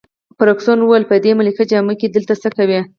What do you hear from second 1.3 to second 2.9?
ملکي جامو کي دلته څه کوي؟